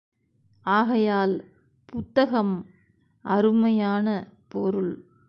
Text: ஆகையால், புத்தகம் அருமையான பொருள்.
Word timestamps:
ஆகையால், 0.65 1.45
புத்தகம் 1.85 2.65
அருமையான 3.21 4.27
பொருள். 4.47 5.11